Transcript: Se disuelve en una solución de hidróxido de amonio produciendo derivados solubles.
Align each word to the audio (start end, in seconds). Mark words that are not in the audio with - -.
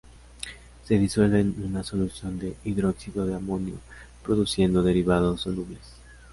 Se 0.83 0.97
disuelve 0.97 1.41
en 1.41 1.63
una 1.63 1.83
solución 1.83 2.39
de 2.39 2.55
hidróxido 2.65 3.23
de 3.27 3.35
amonio 3.35 3.75
produciendo 4.23 4.81
derivados 4.81 5.41
solubles. 5.41 5.93